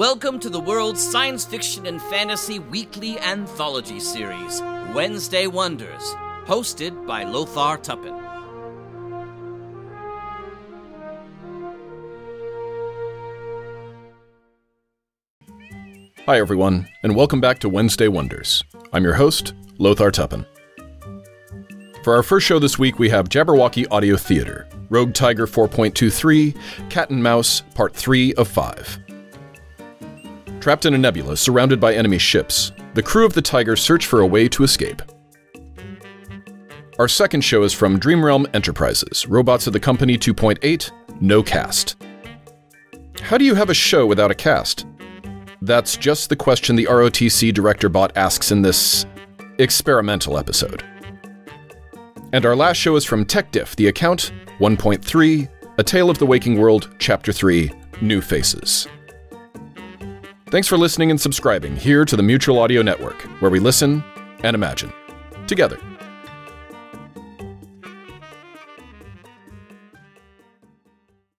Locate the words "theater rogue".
24.16-25.12